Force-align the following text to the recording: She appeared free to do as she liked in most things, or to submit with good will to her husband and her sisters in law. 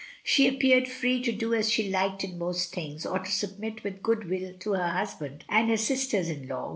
She 0.23 0.47
appeared 0.47 0.87
free 0.87 1.21
to 1.21 1.31
do 1.31 1.53
as 1.53 1.69
she 1.69 1.87
liked 1.87 2.23
in 2.23 2.39
most 2.39 2.73
things, 2.73 3.05
or 3.05 3.19
to 3.19 3.31
submit 3.31 3.83
with 3.83 4.01
good 4.01 4.27
will 4.27 4.51
to 4.57 4.71
her 4.71 4.87
husband 4.89 5.45
and 5.47 5.69
her 5.69 5.77
sisters 5.77 6.27
in 6.27 6.47
law. 6.47 6.69